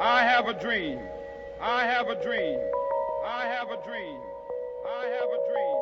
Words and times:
I 0.00 0.22
have 0.22 0.46
a 0.46 0.54
dream. 0.54 1.00
I 1.60 1.82
have 1.82 2.06
a 2.06 2.14
dream. 2.22 2.60
I 3.26 3.46
have 3.46 3.66
a 3.66 3.82
dream. 3.82 4.20
I 4.86 5.04
have 5.10 5.26
a 5.26 5.40
dream. 5.50 5.78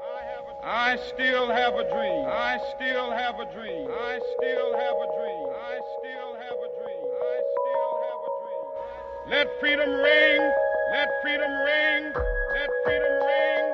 I 0.00 0.20
have 0.24 0.44
a 0.48 0.54
I 0.64 0.96
still 1.12 1.52
have 1.52 1.74
a 1.74 1.84
dream. 1.84 2.24
I 2.32 2.56
still 2.72 3.10
have 3.12 3.36
a 3.40 3.44
dream. 3.52 3.92
I 3.92 4.18
still 4.40 4.72
have 4.72 4.96
a 4.96 5.08
dream. 5.12 5.44
I 5.52 5.76
still 6.00 6.32
have 6.32 6.58
a 6.64 6.68
dream. 6.80 7.04
I 7.12 7.36
still 7.60 7.92
have 8.08 8.20
a 8.24 8.32
dream. 8.40 8.64
Let 9.28 9.46
freedom 9.60 9.90
ring. 10.00 10.40
Let 10.96 11.08
freedom 11.20 11.52
ring. 11.52 12.02
Let 12.56 12.70
freedom 12.88 13.14
ring. 13.20 13.64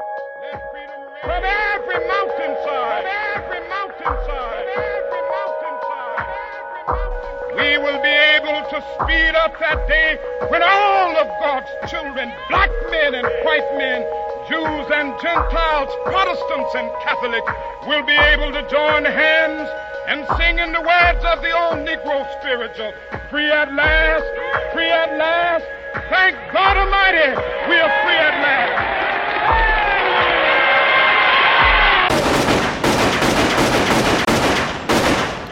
Let 0.42 0.58
freedom 0.74 1.00
ring. 1.06 1.22
From 1.22 1.44
every 1.46 2.02
mountainside. 2.02 3.06
From 3.06 3.14
every 3.14 3.62
mountainside. 3.70 4.26
From 4.26 4.74
every 4.74 5.22
mountainside. 5.38 6.26
Every 6.34 6.82
mountainside. 6.90 7.62
We 7.62 7.78
will 7.78 8.02
be 8.02 8.07
able 8.48 8.64
to 8.70 8.80
speed 8.96 9.34
up 9.36 9.52
that 9.60 9.86
day 9.88 10.16
when 10.48 10.62
all 10.62 11.16
of 11.16 11.28
God's 11.40 11.68
children, 11.90 12.32
black 12.48 12.70
men 12.90 13.14
and 13.14 13.26
white 13.44 13.68
men, 13.76 14.00
Jews 14.48 14.88
and 14.88 15.12
Gentiles, 15.20 15.90
Protestants 16.04 16.72
and 16.74 16.88
Catholics, 17.04 17.52
will 17.86 18.04
be 18.06 18.16
able 18.16 18.52
to 18.52 18.62
join 18.70 19.04
hands 19.04 19.68
and 20.08 20.24
sing 20.40 20.58
in 20.58 20.72
the 20.72 20.80
words 20.80 21.22
of 21.28 21.42
the 21.44 21.52
old 21.52 21.84
Negro 21.84 22.24
spiritual, 22.40 22.92
free 23.28 23.50
at 23.50 23.72
last, 23.74 24.24
free 24.72 24.88
at 24.88 25.18
last. 25.18 25.64
Thank 26.08 26.36
God 26.52 26.76
Almighty, 26.78 27.28
we 27.68 27.76
are 27.76 27.92
free 28.00 28.16
at 28.16 28.36
last. 28.40 28.98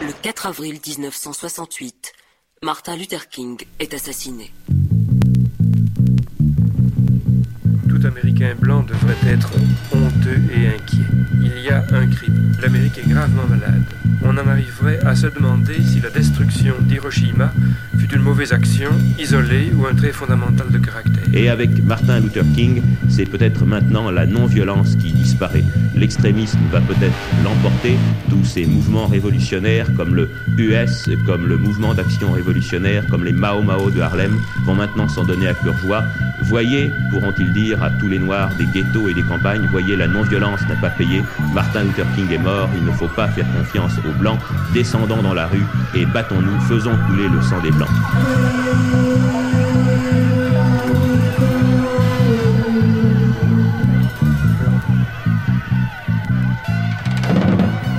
Le 0.01 0.33
4 0.33 0.49
avril 0.49 0.71
1968, 0.71 2.13
Martin 2.63 2.95
Luther 2.95 3.29
King 3.29 3.61
est 3.79 3.93
assassiné. 3.93 4.51
Américain 8.37 8.55
blanc 8.59 8.83
devrait 8.83 9.17
être 9.27 9.51
honteux 9.91 10.39
et 10.55 10.67
inquiet. 10.67 11.05
Il 11.41 11.59
y 11.63 11.69
a 11.69 11.83
un 11.91 12.05
crime. 12.05 12.51
L'Amérique 12.61 12.99
est 12.99 13.09
gravement 13.09 13.47
malade. 13.49 13.81
On 14.23 14.29
en 14.29 14.47
arriverait 14.47 14.99
à 15.05 15.15
se 15.15 15.27
demander 15.27 15.81
si 15.81 15.99
la 16.01 16.09
destruction 16.09 16.75
d'Hiroshima 16.81 17.51
fut 17.97 18.13
une 18.13 18.21
mauvaise 18.21 18.53
action, 18.53 18.91
isolée 19.17 19.71
ou 19.75 19.87
un 19.87 19.95
trait 19.95 20.11
fondamental 20.11 20.67
de 20.69 20.77
caractère. 20.77 21.23
Et 21.33 21.49
avec 21.49 21.83
Martin 21.83 22.19
Luther 22.19 22.43
King, 22.55 22.81
c'est 23.09 23.25
peut-être 23.25 23.65
maintenant 23.65 24.11
la 24.11 24.25
non-violence 24.25 24.95
qui 24.95 25.11
disparaît. 25.13 25.63
L'extrémisme 25.95 26.59
va 26.71 26.81
peut-être 26.81 27.15
l'emporter. 27.43 27.95
Tous 28.29 28.45
ces 28.45 28.65
mouvements 28.65 29.07
révolutionnaires 29.07 29.87
comme 29.95 30.13
le 30.13 30.29
US, 30.57 31.09
comme 31.25 31.47
le 31.47 31.57
mouvement 31.57 31.95
d'action 31.95 32.31
révolutionnaire, 32.33 33.07
comme 33.07 33.23
les 33.23 33.33
Mao 33.33 33.63
Mao 33.63 33.89
de 33.89 34.01
Harlem, 34.01 34.37
vont 34.65 34.75
maintenant 34.75 35.07
s'en 35.07 35.23
donner 35.23 35.47
à 35.47 35.53
cœur 35.53 35.77
joie. 35.77 36.03
Voyez, 36.43 36.91
pourront-ils 37.11 37.51
dire 37.53 37.81
à 37.81 37.89
tous 37.89 38.07
les 38.07 38.19
noirs 38.19 38.26
des 38.57 38.65
ghettos 38.65 39.09
et 39.09 39.13
des 39.13 39.23
campagnes, 39.23 39.67
voyez, 39.71 39.95
la 39.95 40.07
non-violence 40.07 40.59
n'a 40.67 40.75
pas 40.75 40.89
payé. 40.89 41.23
Martin 41.53 41.83
Luther 41.83 42.05
King 42.15 42.31
est 42.31 42.37
mort, 42.37 42.69
il 42.75 42.83
ne 42.83 42.91
faut 42.91 43.07
pas 43.07 43.27
faire 43.29 43.45
confiance 43.57 43.93
aux 43.99 44.17
blancs. 44.19 44.39
Descendons 44.73 45.21
dans 45.21 45.33
la 45.33 45.47
rue 45.47 45.65
et 45.95 46.05
battons-nous, 46.05 46.59
faisons 46.61 46.91
couler 47.07 47.27
le 47.29 47.41
sang 47.41 47.61
des 47.61 47.71
blancs. 47.71 47.89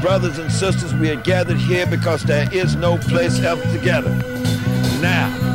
Brothers 0.03 0.39
and 0.39 0.51
sisters, 0.51 0.95
we 0.95 1.11
are 1.11 1.17
gathered 1.23 1.59
here 1.59 1.87
because 1.87 2.23
there 2.25 2.49
is 2.53 2.77
no 2.77 2.97
place 2.97 3.43
else 3.43 3.63
to 3.73 3.79
gather. 3.79 4.11
Now, 5.01 5.48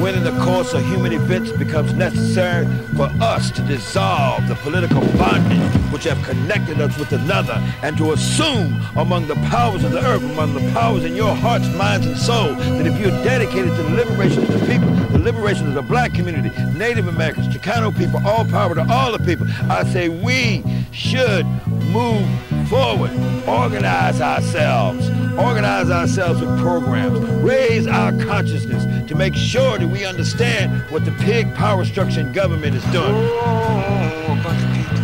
when 0.00 0.14
in 0.14 0.22
the 0.22 0.44
course 0.44 0.72
of 0.74 0.84
human 0.86 1.12
events 1.12 1.50
it 1.50 1.58
becomes 1.58 1.92
necessary 1.92 2.66
for 2.96 3.10
us 3.20 3.50
to 3.50 3.62
dissolve 3.62 4.46
the 4.46 4.54
political 4.56 5.00
bondage 5.18 5.60
which 5.92 6.04
have 6.04 6.22
connected 6.22 6.80
us 6.80 6.96
with 6.98 7.12
another 7.12 7.54
and 7.82 7.96
to 7.96 8.12
assume 8.12 8.80
among 8.96 9.26
the 9.26 9.34
powers 9.50 9.82
of 9.82 9.90
the 9.90 10.04
earth, 10.06 10.22
among 10.22 10.54
the 10.54 10.72
powers 10.72 11.04
in 11.04 11.16
your 11.16 11.34
hearts, 11.34 11.66
minds, 11.74 12.06
and 12.06 12.16
soul, 12.16 12.54
that 12.54 12.86
if 12.86 12.98
you're 13.00 13.10
dedicated 13.24 13.74
to 13.74 13.82
the 13.82 13.90
liberation 13.90 14.42
of 14.42 14.60
the 14.60 14.66
people, 14.66 14.88
the 15.08 15.18
liberation 15.18 15.66
of 15.66 15.74
the 15.74 15.82
black 15.82 16.14
community, 16.14 16.50
Native 16.76 17.08
Americans, 17.08 17.48
Chicano 17.48 17.96
people, 17.96 18.20
all 18.26 18.44
power 18.44 18.74
to 18.74 18.86
all 18.88 19.10
the 19.10 19.18
people, 19.18 19.46
I 19.68 19.84
say 19.84 20.08
we 20.08 20.62
should 20.92 21.46
move 21.90 22.26
forward, 22.68 23.10
organize 23.48 24.20
ourselves, 24.20 25.08
organize 25.38 25.90
ourselves 25.90 26.40
with 26.40 26.58
programs, 26.58 27.18
raise 27.42 27.86
our 27.86 28.12
consciousness 28.24 28.84
to 29.08 29.14
make 29.14 29.34
sure 29.34 29.78
that 29.78 29.88
we 29.88 30.04
understand 30.04 30.82
what 30.90 31.04
the 31.04 31.12
pig 31.12 31.54
power 31.54 31.84
structure 31.84 32.20
in 32.20 32.32
government 32.32 32.74
is 32.74 32.84
doing. 32.86 33.14
Oh, 33.14 34.40
but 34.42 34.56
the 34.58 34.66
people, 34.76 34.98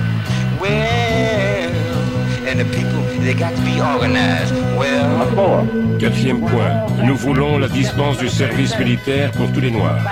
well, 0.60 1.70
and 2.48 2.60
the 2.60 2.64
people, 2.76 3.00
they 3.24 3.34
got 3.34 3.54
to 3.56 3.62
be 3.62 3.80
organized. 3.80 4.54
Well, 4.76 5.98
Quatrième 5.98 6.40
point, 6.40 7.04
nous 7.04 7.16
voulons 7.16 7.58
la 7.58 7.68
dispense 7.68 8.18
du 8.18 8.28
service 8.28 8.76
militaire 8.78 9.30
pour 9.32 9.50
tous 9.52 9.60
les 9.60 9.70
Noirs. 9.70 10.02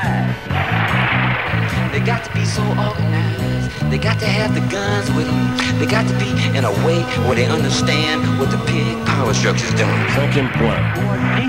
they 1.93 2.01
got 2.01 2.25
to 2.25 2.33
be 2.33 2.45
so 2.45 2.63
organized. 2.63 3.42
They 3.91 3.99
got 3.99 4.19
to 4.21 4.27
have 4.27 4.55
the 4.55 4.65
guns 4.73 5.11
with 5.17 5.27
them. 5.27 5.79
They 5.79 5.87
got 5.87 6.07
to 6.09 6.15
be 6.19 6.31
in 6.57 6.65
a 6.65 6.73
way 6.87 7.03
where 7.27 7.37
they 7.37 7.47
understand 7.47 8.23
what 8.39 8.51
the 8.51 8.59
pig 8.67 8.97
power 9.07 9.35
structure 9.35 9.67
is 9.67 9.75
doing. 9.75 9.93
Cinquième 10.15 10.49
point, 10.59 10.81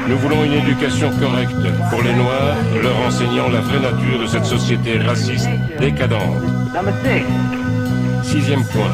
nous 0.08 0.18
voulons 0.18 0.44
une 0.44 0.54
éducation 0.54 1.12
correcte 1.20 1.56
pour 1.90 2.02
les 2.02 2.14
Noirs, 2.14 2.58
leur 2.82 2.98
enseignant 3.08 3.50
la 3.50 3.62
vraie 3.62 3.80
nature 3.80 4.20
de 4.20 4.28
cette 4.28 4.46
société 4.46 4.98
raciste 5.00 5.50
décadente. 5.80 6.42
Sixième 8.24 8.64
point, 8.66 8.92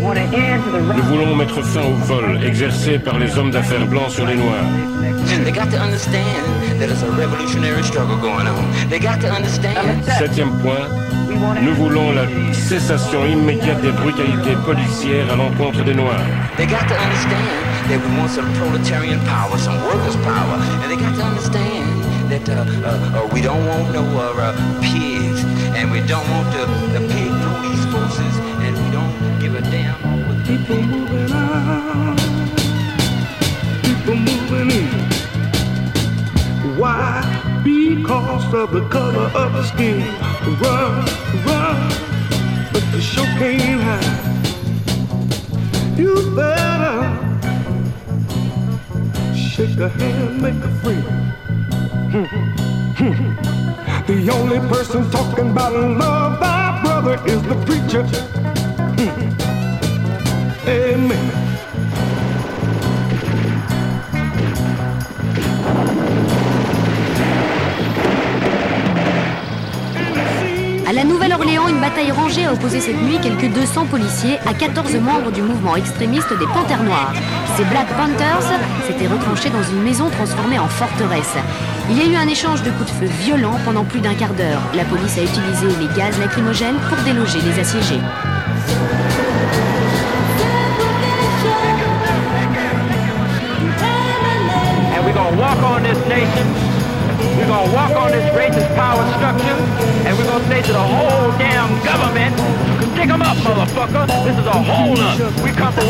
nous 0.00 1.02
voulons 1.04 1.36
mettre 1.36 1.62
fin 1.62 1.82
au 1.82 1.94
vol 1.94 2.40
exercé 2.44 2.98
par 2.98 3.18
les 3.18 3.38
hommes 3.38 3.50
d'affaires 3.50 3.86
blancs 3.86 4.10
sur 4.10 4.26
les 4.26 4.34
Noirs. 4.34 4.66
Septième 10.18 10.50
point, 10.58 10.88
nous 11.62 11.74
voulons 11.74 12.12
la 12.12 12.26
cessation 12.52 13.24
immédiate 13.24 13.80
des 13.80 13.92
brutalités 13.92 14.56
policières 14.64 15.32
à 15.32 15.36
l'encontre 15.36 15.84
des 15.84 15.94
Noirs. 15.94 16.18
They 16.56 16.66
got 16.66 16.86
to 16.88 16.94
understand 16.94 17.46
that 17.88 17.98
we 17.98 18.18
want 18.18 18.30
some 18.30 18.52
proletarian 18.54 19.20
power, 19.26 19.58
some 19.58 19.76
workers' 19.84 20.16
power, 20.24 20.58
and 20.82 20.90
they 20.90 20.96
got 20.96 21.14
to 21.16 21.22
understand 21.22 22.02
that 22.30 22.48
uh, 22.48 22.64
uh, 22.84 23.24
uh, 23.24 23.28
we 23.32 23.40
don't 23.40 23.66
want 23.66 23.92
no 23.92 24.02
uh, 24.02 24.34
uh, 24.36 24.80
pigs, 24.80 25.44
and 25.76 25.90
we 25.90 26.00
don't 26.00 26.28
want 26.30 26.50
the, 26.52 26.66
the 26.96 27.00
police 27.00 27.84
forces, 27.92 28.34
and 28.64 28.76
we 28.76 28.90
don't 28.90 29.12
give 29.40 29.54
a 29.54 29.60
damn 29.62 29.94
what 30.26 30.46
People 30.46 30.82
moving 30.82 31.32
out, 31.32 32.16
people 33.82 34.16
moving 34.16 34.70
in. 34.70 34.88
Why? 36.78 37.22
Because 37.64 38.54
of 38.54 38.72
the 38.72 38.88
color 38.88 39.30
of 39.34 39.52
the 39.52 39.62
skin. 39.64 40.31
Run, 40.44 41.06
run, 41.46 41.78
but 42.72 42.84
the 42.90 43.00
show 43.00 43.24
can't 43.38 43.80
hide. 43.80 44.20
You 45.96 46.34
better 46.34 46.98
shake 49.34 49.78
a 49.78 49.88
hand, 49.88 50.42
make 50.42 50.64
a 50.64 50.70
friend. 50.80 51.04
The 54.06 54.30
only 54.30 54.58
person 54.68 55.08
talking 55.12 55.50
about 55.52 55.72
love, 55.74 56.40
thy 56.40 56.82
brother, 56.82 57.24
is 57.24 57.40
the 57.42 57.54
preacher. 57.64 58.02
Nouvelle-Orléans, 71.32 71.68
une 71.68 71.80
bataille 71.80 72.10
rangée 72.10 72.44
a 72.44 72.52
opposé 72.52 72.78
cette 72.80 73.00
nuit 73.00 73.18
quelques 73.22 73.50
200 73.54 73.86
policiers 73.86 74.38
à 74.44 74.52
14 74.52 74.94
membres 74.96 75.30
du 75.30 75.40
mouvement 75.40 75.76
extrémiste 75.76 76.28
des 76.28 76.46
Panthères 76.46 76.82
Noires. 76.82 77.14
Ces 77.56 77.64
Black 77.64 77.86
Panthers 77.96 78.42
s'étaient 78.86 79.06
retranchés 79.06 79.48
dans 79.48 79.62
une 79.62 79.82
maison 79.82 80.10
transformée 80.10 80.58
en 80.58 80.68
forteresse. 80.68 81.34
Il 81.88 81.96
y 81.96 82.02
a 82.02 82.06
eu 82.06 82.16
un 82.16 82.28
échange 82.28 82.62
de 82.62 82.70
coups 82.72 82.92
de 82.92 83.06
feu 83.06 83.12
violents 83.22 83.58
pendant 83.64 83.84
plus 83.84 84.00
d'un 84.00 84.14
quart 84.14 84.34
d'heure. 84.34 84.60
La 84.74 84.84
police 84.84 85.16
a 85.16 85.22
utilisé 85.22 85.68
les 85.80 85.96
gaz 85.96 86.18
lacrymogènes 86.18 86.78
pour 86.90 86.98
déloger 87.02 87.40
les 87.40 87.58
assiégés. 87.58 88.00
We're 97.36 97.48
walk 97.74 97.92
on 97.96 98.10
this 98.12 98.26
racist 98.34 98.74
power 98.74 99.04
structure, 99.16 99.58
and 100.06 100.12
we're 100.18 100.26
to 100.62 100.72
the 100.72 100.78
whole 100.78 101.30
damn 101.38 101.70
government, 101.82 102.34
stick 102.94 103.10
'em 103.10 103.22
up, 103.22 103.36
motherfucker. 103.38 104.06
This 104.24 104.36
is. 104.38 104.46
We 105.42 105.52
come 105.52 105.72
for. 105.72 105.82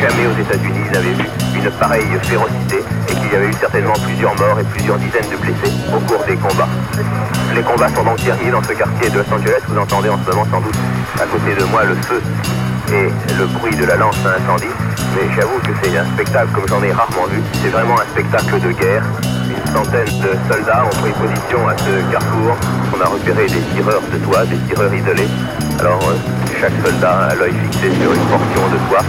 Jamais 0.00 0.26
aux 0.28 0.40
États-Unis 0.40 0.78
ils 0.88 0.96
avaient 0.96 1.14
vu 1.14 1.28
une 1.56 1.70
pareille 1.72 2.06
férocité 2.22 2.76
et 3.08 3.12
qui 3.12 3.18
qu'il 3.18 3.32
y 3.32 3.36
avait 3.36 3.48
eu 3.48 3.52
certainement 3.58 3.94
plusieurs 4.04 4.34
morts 4.36 4.60
et 4.60 4.64
plusieurs 4.64 4.96
dizaines 4.98 5.28
de 5.30 5.36
blessés 5.36 5.74
au 5.92 5.98
cours 6.00 6.24
des 6.24 6.36
combats. 6.36 6.68
Les 7.54 7.62
combats 7.62 7.88
sont 7.88 8.04
donc 8.04 8.22
derniers 8.24 8.52
dans 8.52 8.62
ce 8.62 8.72
quartier 8.74 9.10
de 9.10 9.18
Los 9.18 9.34
Angeles. 9.34 9.62
Vous 9.66 9.78
entendez 9.78 10.08
en 10.08 10.18
ce 10.24 10.30
moment 10.30 10.46
sans 10.52 10.60
doute 10.60 10.76
à 11.16 11.26
côté 11.26 11.54
de 11.58 11.64
moi 11.64 11.84
le 11.84 11.96
feu 11.96 12.22
et 12.92 13.10
le 13.38 13.46
bruit 13.46 13.74
de 13.76 13.84
la 13.84 13.96
lance 13.96 14.16
à 14.24 14.36
incendie. 14.40 14.72
Mais 15.14 15.28
j'avoue 15.34 15.58
que 15.60 15.72
c'est 15.82 15.96
un 15.96 16.04
spectacle 16.14 16.48
comme 16.52 16.68
j'en 16.68 16.82
ai 16.82 16.92
rarement 16.92 17.26
vu. 17.26 17.42
C'est 17.62 17.68
vraiment 17.68 18.00
un 18.00 18.06
spectacle 18.10 18.60
de 18.60 18.72
guerre. 18.72 19.04
Une 19.48 19.72
centaine 19.72 20.20
de 20.20 20.52
soldats 20.52 20.84
ont 20.84 20.96
pris 21.02 21.12
position 21.12 21.68
à 21.68 21.76
ce 21.76 22.12
carrefour. 22.12 22.56
On 22.96 23.00
a 23.00 23.06
repéré 23.06 23.46
des 23.46 23.60
tireurs 23.74 24.02
de 24.12 24.18
toit, 24.18 24.44
des 24.46 24.58
tireurs 24.68 24.94
isolés. 24.94 25.28
Alors 25.80 26.00
euh, 26.08 26.16
chaque 26.60 26.72
soldat 26.84 27.28
a 27.30 27.34
l'œil 27.34 27.54
fixé 27.64 27.90
sur 28.00 28.12
une 28.12 28.26
portion 28.26 28.68
de 28.72 28.78
toit. 28.88 29.04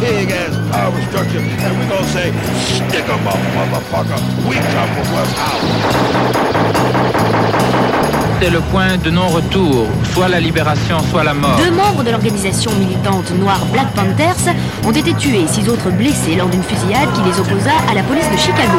Pig-ass 0.00 0.54
power 0.72 1.00
structure, 1.08 1.42
and 1.64 1.72
we're 1.78 1.88
gonna 1.88 2.06
say, 2.16 2.32
"Stick 2.76 3.06
'em 3.08 3.26
up, 3.26 3.40
motherfucker. 3.56 4.20
We 4.48 4.56
come 4.56 4.90
from 4.94 5.08
what's 5.14 5.32
C'est 8.40 8.50
le 8.50 8.60
point 8.60 8.96
de 9.02 9.10
non-retour, 9.10 9.86
soit 10.14 10.28
la 10.28 10.38
libération, 10.38 10.98
soit 11.10 11.24
la 11.24 11.34
mort. 11.34 11.56
Deux 11.58 11.72
membres 11.72 12.04
de 12.04 12.10
l'organisation 12.12 12.70
militante 12.78 13.32
noire 13.32 13.66
Black 13.72 13.88
Panthers 13.96 14.54
ont 14.86 14.92
été 14.92 15.12
tués 15.14 15.40
et 15.42 15.48
six 15.48 15.68
autres 15.68 15.90
blessés 15.90 16.36
lors 16.36 16.46
d'une 16.48 16.62
fusillade 16.62 17.08
qui 17.14 17.22
les 17.22 17.40
opposa 17.40 17.72
à 17.90 17.94
la 17.94 18.02
police 18.04 18.30
de 18.30 18.36
Chicago. 18.36 18.78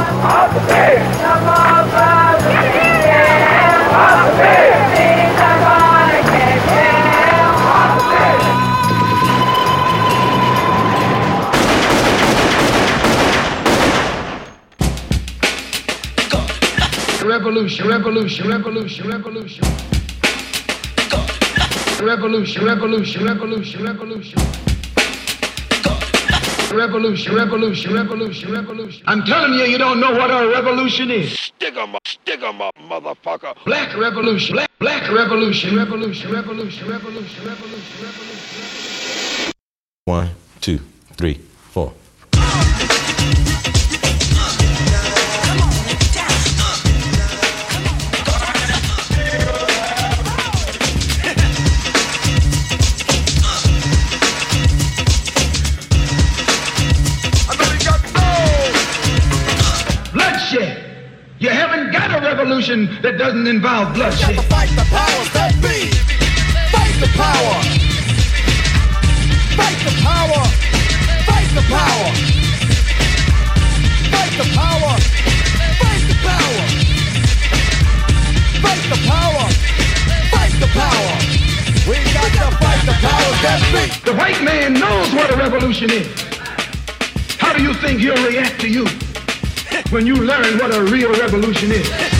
Revolution, 17.60 17.88
revolution, 17.90 18.48
revolution, 18.48 19.08
revolution. 19.10 19.64
Revolution, 22.02 22.64
revolution, 22.66 23.26
revolution, 23.26 23.84
revolution. 23.84 24.40
Revolution, 26.72 27.36
revolution, 27.36 27.94
revolution, 27.94 28.52
revolution. 28.54 29.04
I'm 29.08 29.26
telling 29.26 29.56
you, 29.56 29.66
you 29.66 29.78
don't 29.78 30.00
know 30.00 30.12
what 30.14 30.32
a 30.32 30.48
revolution 30.48 31.12
is. 31.12 31.38
Stick 31.38 31.76
'em 31.76 31.96
up, 31.96 32.08
stick 32.08 32.42
'em 32.42 32.62
up, 32.62 32.74
motherfucker. 32.80 33.54
Black 33.66 33.94
revolution, 33.98 34.54
black, 34.56 34.72
black 34.80 35.12
revolution, 35.12 35.76
revolution, 35.76 36.32
revolution, 36.32 36.88
revolution, 36.90 37.46
revolution, 37.46 38.06
revolution. 38.08 39.52
One, 40.06 40.30
two, 40.62 40.80
three, 41.18 41.42
four. 41.74 41.92
Revolution 62.50 62.90
that 63.04 63.16
doesn't 63.20 63.46
involve 63.46 63.94
bloodshed. 63.94 64.34
Fight 64.50 64.74
the 64.74 64.82
powers 64.90 65.30
that 65.38 65.54
be. 65.62 65.94
Fight 66.74 66.98
the 66.98 67.06
power. 67.14 67.56
Fight 69.54 69.78
the 69.86 69.94
power. 70.02 70.42
Fight 71.30 71.50
the 71.54 71.62
power. 71.70 72.10
Fight 74.10 74.34
the 74.34 74.50
power. 74.58 74.94
Fight 75.78 76.04
the 76.10 76.18
power. 76.26 76.66
Fight 78.66 78.84
the 78.90 78.98
power. 79.06 79.46
Fight 80.34 80.56
the 80.58 80.70
power. 80.74 81.14
We 81.86 82.02
got 82.18 82.34
to 82.34 82.50
fight 82.58 82.82
the 82.90 82.98
powers 82.98 83.40
that 83.46 83.62
be. 83.70 83.94
The 84.10 84.18
white 84.18 84.42
man 84.42 84.74
knows 84.74 85.14
what 85.14 85.30
a 85.30 85.38
revolution 85.38 85.92
is. 85.92 86.10
How 87.38 87.54
do 87.54 87.62
you 87.62 87.76
think 87.76 88.00
he'll 88.00 88.26
react 88.26 88.60
to 88.62 88.68
you 88.68 88.88
when 89.92 90.08
you 90.08 90.16
learn 90.16 90.58
what 90.58 90.74
a 90.74 90.82
real 90.82 91.14
revolution 91.14 91.72
is? 91.72 92.19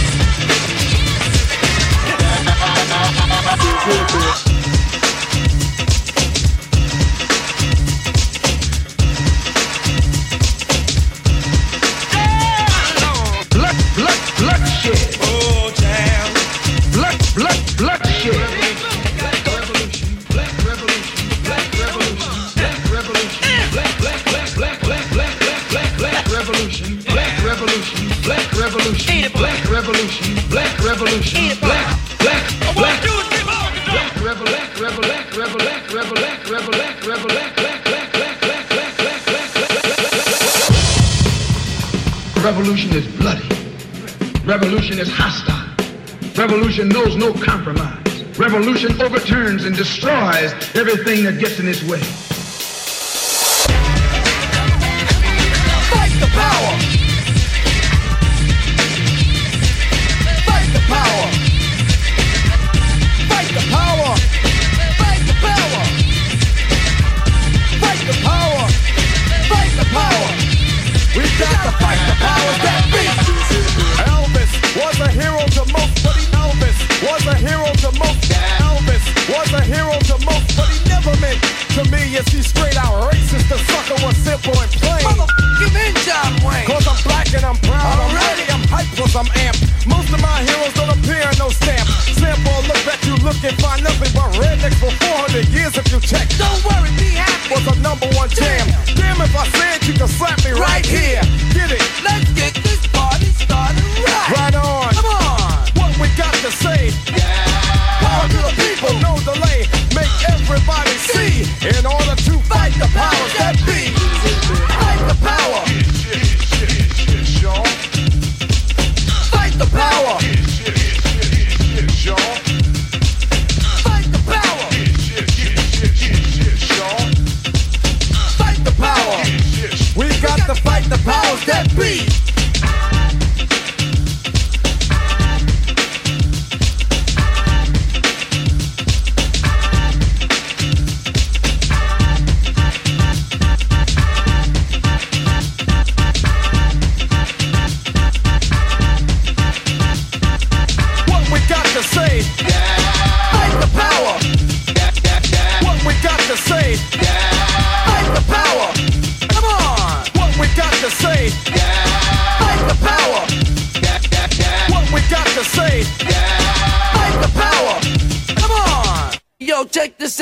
can't 3.90 4.10
do 4.10 4.30
Black 27.10 27.44
revolution, 27.44 29.24
black 29.34 29.70
revolution, 29.70 30.36
black 30.50 30.80
revolution, 30.84 31.58
black, 31.60 31.98
black, 32.20 32.76
black. 32.76 33.19
Revolution 42.44 42.96
is 42.96 43.08
bloody. 43.18 43.50
Revolution 44.46 45.00
is 45.00 45.10
hostile. 45.12 45.66
Revolution 46.36 46.90
knows 46.90 47.16
no 47.16 47.34
compromise. 47.34 48.24
Revolution 48.38 49.02
overturns 49.02 49.66
and 49.66 49.76
destroys 49.76 50.54
everything 50.76 51.24
that 51.24 51.40
gets 51.40 51.60
in 51.60 51.68
its 51.68 51.82
way. 51.84 52.29
We 71.40 71.46
to 71.48 71.72
fight 71.80 72.04
the 72.04 72.20
powers 72.20 72.60
that 72.68 72.84
be. 72.92 73.00
Elvis 74.12 74.52
was 74.76 75.00
a 75.00 75.08
hero 75.08 75.40
to 75.56 75.64
most, 75.72 76.04
but 76.04 76.20
he 76.20 76.28
Elvis 76.36 76.76
was 77.00 77.24
a 77.32 77.36
hero 77.40 77.72
to 77.80 77.90
most. 77.96 78.28
Elvis 78.60 79.04
was 79.32 79.48
a 79.56 79.64
hero 79.64 79.96
to 80.12 80.20
most, 80.28 80.52
but 80.60 80.68
he 80.68 80.84
never 80.92 81.16
meant 81.24 81.40
to 81.80 81.88
me. 81.96 82.20
Is 82.20 82.28
he 82.28 82.44
straight 82.44 82.76
out 82.76 83.08
racist? 83.08 83.48
The 83.48 83.56
sucker 83.56 84.04
was 84.04 84.20
simple 84.20 84.52
and 84.60 84.72
plain. 84.84 85.00
Motherfucking 85.08 85.80
in 85.80 85.96
John 86.04 86.36
Wayne. 86.44 86.68
Cause 86.68 86.84
I'm 86.84 87.00
black 87.08 87.32
and 87.32 87.48
I'm 87.48 87.56
proud. 87.64 87.88
I'm 87.88 88.12
ready, 88.20 88.44
I'm 88.52 88.68
hyped 88.68 89.00
cause 89.00 89.16
I'm 89.16 89.32
amped. 89.40 89.64
Most 89.88 90.12
of 90.12 90.20
my 90.20 90.44
heroes 90.44 90.76
don't 90.76 90.92
appear 90.92 91.24
in 91.24 91.38
no 91.40 91.48
stamp. 91.56 91.88
Sample 92.20 92.68
look 92.68 92.84
that 92.84 93.00
you 93.08 93.16
look 93.24 93.40
and 93.48 93.56
find 93.64 93.80
nothing 93.80 94.12
but 94.12 94.28
rednecks 94.36 94.76
for 94.76 94.92
400 94.92 95.48
years 95.56 95.72
if 95.80 95.88
you 95.88 96.04
check. 96.04 96.28
Don't 96.36 96.60
worry, 96.68 96.92
be 97.00 97.16
happy. 97.16 97.56
Was 97.56 97.64
a 97.72 97.80
number 97.80 98.12
one 98.20 98.28
jam. 98.28 98.68
Damn 99.00 99.24
if 99.24 99.32
I 99.32 99.48
said 99.56 99.88
you 99.88 99.96
can 99.96 100.12
slap 100.12 100.36
me 100.44 100.52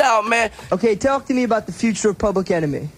out, 0.08 0.26
man. 0.28 0.52
Okay, 0.72 0.96
talk 0.96 1.26
to 1.26 1.34
me 1.34 1.44
about 1.44 1.66
the 1.66 1.74
future 1.74 2.10
of 2.10 2.18
Public 2.18 2.50
Enemy. 2.50 2.90